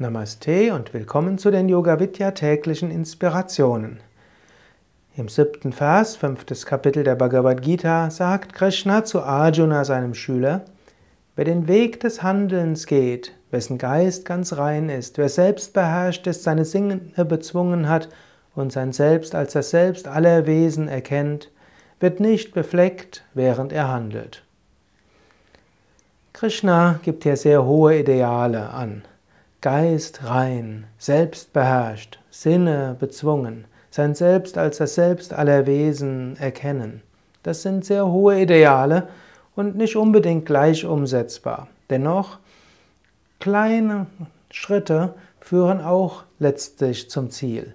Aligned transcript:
Namaste 0.00 0.72
und 0.72 0.94
willkommen 0.94 1.36
zu 1.36 1.50
den 1.50 1.68
Yoga 1.68 2.00
Vidya 2.00 2.30
täglichen 2.30 2.90
Inspirationen. 2.90 4.00
Im 5.14 5.28
siebten 5.28 5.74
Vers, 5.74 6.16
fünftes 6.16 6.64
Kapitel 6.64 7.04
der 7.04 7.16
Bhagavad 7.16 7.60
Gita, 7.60 8.08
sagt 8.08 8.54
Krishna 8.54 9.04
zu 9.04 9.20
Arjuna, 9.20 9.84
seinem 9.84 10.14
Schüler, 10.14 10.62
Wer 11.36 11.44
den 11.44 11.68
Weg 11.68 12.00
des 12.00 12.22
Handelns 12.22 12.86
geht, 12.86 13.34
wessen 13.50 13.76
Geist 13.76 14.24
ganz 14.24 14.56
rein 14.56 14.88
ist, 14.88 15.18
wer 15.18 15.28
selbst 15.28 15.74
beherrscht 15.74 16.26
ist, 16.26 16.44
seine 16.44 16.64
Sinne 16.64 17.02
bezwungen 17.26 17.86
hat 17.86 18.08
und 18.54 18.72
sein 18.72 18.94
Selbst 18.94 19.34
als 19.34 19.52
das 19.52 19.68
Selbst 19.68 20.08
aller 20.08 20.46
Wesen 20.46 20.88
erkennt, 20.88 21.50
wird 21.98 22.20
nicht 22.20 22.54
befleckt, 22.54 23.22
während 23.34 23.70
er 23.70 23.88
handelt. 23.88 24.44
Krishna 26.32 27.00
gibt 27.02 27.24
hier 27.24 27.36
sehr 27.36 27.66
hohe 27.66 27.98
Ideale 27.98 28.70
an. 28.70 29.02
Geist 29.62 30.24
rein, 30.24 30.86
selbst 30.96 31.52
beherrscht, 31.52 32.18
Sinne 32.30 32.96
bezwungen, 32.98 33.66
sein 33.90 34.14
Selbst 34.14 34.56
als 34.56 34.78
das 34.78 34.94
Selbst 34.94 35.34
aller 35.34 35.66
Wesen 35.66 36.38
erkennen. 36.38 37.02
Das 37.42 37.60
sind 37.60 37.84
sehr 37.84 38.06
hohe 38.06 38.40
Ideale 38.40 39.08
und 39.54 39.76
nicht 39.76 39.96
unbedingt 39.96 40.46
gleich 40.46 40.86
umsetzbar. 40.86 41.68
Dennoch, 41.90 42.38
kleine 43.38 44.06
Schritte 44.50 45.12
führen 45.40 45.82
auch 45.82 46.24
letztlich 46.38 47.10
zum 47.10 47.28
Ziel. 47.30 47.74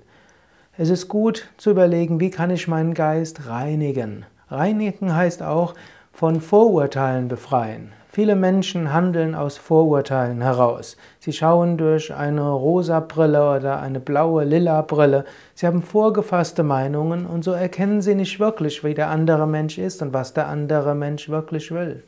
Es 0.78 0.90
ist 0.90 1.08
gut 1.08 1.50
zu 1.58 1.70
überlegen, 1.70 2.20
wie 2.20 2.32
kann 2.32 2.50
ich 2.50 2.68
meinen 2.68 2.96
Geist 2.96 3.48
reinigen. 3.48 4.26
Reinigen 4.50 5.16
heißt 5.16 5.44
auch 5.44 5.76
von 6.12 6.42
Vorurteilen 6.42 7.28
befreien. 7.28 7.94
Viele 8.16 8.38
Menschen 8.38 8.94
handeln 8.94 9.36
aus 9.36 9.58
Vorurteilen 9.58 10.40
heraus. 10.40 10.96
Sie 11.20 11.34
schauen 11.34 11.78
durch 11.78 12.14
eine 12.14 12.50
rosa 12.50 13.02
Brille 13.02 13.58
oder 13.58 13.82
eine 13.82 14.00
blaue 14.00 14.46
lila 14.46 14.84
Brille. 14.84 15.26
Sie 15.54 15.68
haben 15.68 15.82
vorgefasste 15.82 16.64
Meinungen 16.64 17.26
und 17.26 17.44
so 17.44 17.52
erkennen 17.52 18.02
sie 18.02 18.16
nicht 18.16 18.40
wirklich, 18.40 18.86
wie 18.86 18.94
der 18.94 19.10
andere 19.10 19.46
Mensch 19.46 19.78
ist 19.78 20.02
und 20.02 20.14
was 20.14 20.34
der 20.34 20.48
andere 20.48 20.96
Mensch 20.96 21.28
wirklich 21.28 21.72
will. 21.72 22.04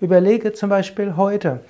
Überlege 0.00 0.54
zum 0.54 0.70
Beispiel 0.70 1.14
heute, 1.14 1.60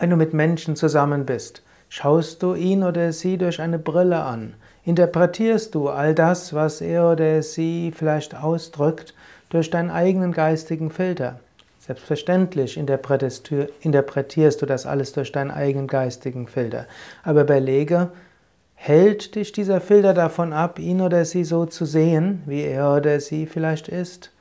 wenn 0.00 0.10
du 0.10 0.16
mit 0.16 0.34
Menschen 0.34 0.74
zusammen 0.74 1.24
bist, 1.24 1.62
schaust 1.88 2.42
du 2.42 2.54
ihn 2.54 2.82
oder 2.82 3.12
sie 3.12 3.38
durch 3.38 3.60
eine 3.60 3.78
Brille 3.78 4.24
an? 4.24 4.54
Interpretierst 4.84 5.72
du 5.76 5.88
all 5.88 6.16
das, 6.16 6.52
was 6.52 6.80
er 6.80 7.12
oder 7.12 7.42
sie 7.44 7.92
vielleicht 7.94 8.34
ausdrückt, 8.34 9.14
durch 9.50 9.70
deinen 9.70 9.92
eigenen 9.92 10.32
geistigen 10.32 10.90
Filter? 10.90 11.38
Selbstverständlich 11.88 12.76
interpretierst 12.76 14.60
du 14.60 14.66
das 14.66 14.84
alles 14.84 15.14
durch 15.14 15.32
deinen 15.32 15.50
eigenen 15.50 15.86
geistigen 15.86 16.46
Filter. 16.46 16.86
Aber 17.22 17.40
überlege, 17.40 18.10
hält 18.74 19.34
dich 19.34 19.52
dieser 19.52 19.80
Filter 19.80 20.12
davon 20.12 20.52
ab, 20.52 20.78
ihn 20.78 21.00
oder 21.00 21.24
sie 21.24 21.44
so 21.44 21.64
zu 21.64 21.86
sehen, 21.86 22.42
wie 22.44 22.60
er 22.60 22.94
oder 22.94 23.20
sie 23.20 23.46
vielleicht 23.46 23.88
ist? 23.88 24.32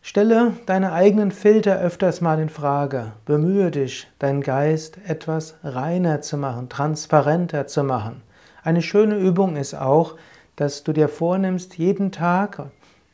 Stelle 0.00 0.54
deine 0.66 0.92
eigenen 0.92 1.30
Filter 1.30 1.80
öfters 1.80 2.20
mal 2.20 2.40
in 2.40 2.48
Frage. 2.48 3.12
Bemühe 3.24 3.70
dich, 3.70 4.08
deinen 4.18 4.40
Geist 4.40 4.98
etwas 5.06 5.54
reiner 5.62 6.20
zu 6.20 6.36
machen, 6.36 6.68
transparenter 6.68 7.68
zu 7.68 7.84
machen. 7.84 8.22
Eine 8.64 8.82
schöne 8.82 9.18
Übung 9.18 9.54
ist 9.54 9.74
auch, 9.74 10.16
dass 10.56 10.82
du 10.82 10.92
dir 10.92 11.08
vornimmst, 11.08 11.78
jeden 11.78 12.10
Tag 12.10 12.70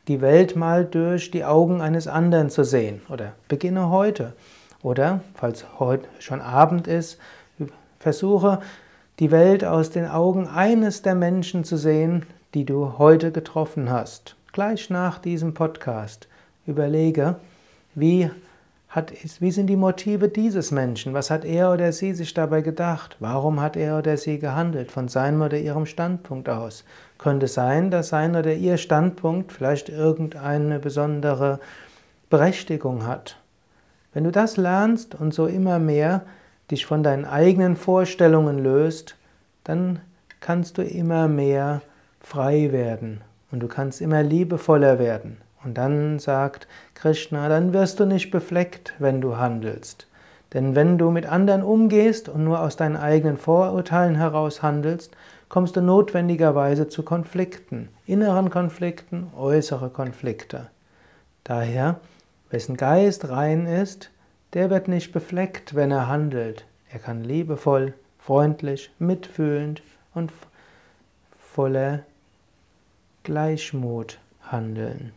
die 0.09 0.21
Welt 0.21 0.55
mal 0.55 0.85
durch 0.85 1.29
die 1.29 1.45
Augen 1.45 1.81
eines 1.81 2.07
anderen 2.07 2.49
zu 2.49 2.63
sehen. 2.63 3.01
Oder 3.09 3.33
beginne 3.47 3.89
heute. 3.89 4.33
Oder, 4.81 5.21
falls 5.35 5.79
heute 5.79 6.07
schon 6.17 6.41
Abend 6.41 6.87
ist, 6.87 7.19
versuche 7.99 8.59
die 9.19 9.29
Welt 9.29 9.63
aus 9.63 9.91
den 9.91 10.07
Augen 10.07 10.47
eines 10.47 11.03
der 11.03 11.13
Menschen 11.13 11.63
zu 11.63 11.77
sehen, 11.77 12.25
die 12.55 12.65
du 12.65 12.97
heute 12.97 13.31
getroffen 13.31 13.91
hast. 13.91 14.35
Gleich 14.51 14.89
nach 14.89 15.19
diesem 15.19 15.53
Podcast. 15.53 16.27
Überlege, 16.65 17.35
wie, 17.93 18.31
hat, 18.89 19.13
wie 19.39 19.51
sind 19.51 19.67
die 19.67 19.75
Motive 19.75 20.29
dieses 20.29 20.71
Menschen? 20.71 21.13
Was 21.13 21.29
hat 21.29 21.45
er 21.45 21.71
oder 21.71 21.91
sie 21.91 22.13
sich 22.13 22.33
dabei 22.33 22.61
gedacht? 22.61 23.17
Warum 23.19 23.61
hat 23.61 23.77
er 23.77 23.99
oder 23.99 24.17
sie 24.17 24.39
gehandelt? 24.39 24.91
Von 24.91 25.07
seinem 25.07 25.43
oder 25.43 25.57
ihrem 25.57 25.85
Standpunkt 25.85 26.49
aus. 26.49 26.83
Könnte 27.19 27.47
sein, 27.47 27.91
dass 27.91 28.09
sein 28.09 28.35
oder 28.35 28.53
ihr 28.53 28.77
Standpunkt 28.77 29.51
vielleicht 29.51 29.89
irgendeine 29.89 30.79
besondere 30.79 31.59
Berechtigung 32.31 33.05
hat. 33.05 33.37
Wenn 34.11 34.23
du 34.23 34.31
das 34.31 34.57
lernst 34.57 35.13
und 35.13 35.35
so 35.35 35.45
immer 35.45 35.77
mehr 35.77 36.23
dich 36.71 36.87
von 36.87 37.03
deinen 37.03 37.25
eigenen 37.25 37.75
Vorstellungen 37.75 38.57
löst, 38.57 39.15
dann 39.63 39.99
kannst 40.39 40.79
du 40.79 40.83
immer 40.83 41.27
mehr 41.27 41.81
frei 42.21 42.71
werden 42.71 43.21
und 43.51 43.59
du 43.59 43.67
kannst 43.67 44.01
immer 44.01 44.23
liebevoller 44.23 44.97
werden. 44.97 45.37
Und 45.63 45.77
dann 45.77 46.19
sagt 46.19 46.67
Krishna, 46.93 47.49
dann 47.49 47.73
wirst 47.73 47.99
du 47.99 48.05
nicht 48.05 48.31
befleckt, 48.31 48.93
wenn 48.99 49.21
du 49.21 49.37
handelst. 49.37 50.07
Denn 50.53 50.73
wenn 50.73 50.97
du 50.97 51.11
mit 51.11 51.25
anderen 51.25 51.61
umgehst 51.63 52.29
und 52.29 52.43
nur 52.43 52.61
aus 52.61 52.75
deinen 52.75 52.97
eigenen 52.97 53.37
Vorurteilen 53.37 54.15
heraus 54.15 54.63
handelst, 54.63 55.15
kommst 55.47 55.75
du 55.75 55.81
notwendigerweise 55.81 56.87
zu 56.87 57.03
Konflikten, 57.03 57.89
inneren 58.05 58.49
Konflikten, 58.49 59.31
äußere 59.37 59.89
Konflikte. 59.89 60.69
Daher, 61.43 61.99
wessen 62.49 62.77
Geist 62.77 63.29
rein 63.29 63.65
ist, 63.65 64.11
der 64.53 64.69
wird 64.69 64.87
nicht 64.87 65.11
befleckt, 65.11 65.75
wenn 65.75 65.91
er 65.91 66.07
handelt. 66.07 66.65
Er 66.91 66.99
kann 66.99 67.23
liebevoll, 67.23 67.93
freundlich, 68.17 68.91
mitfühlend 68.97 69.83
und 70.13 70.31
voller 71.39 71.99
Gleichmut 73.23 74.19
handeln. 74.41 75.11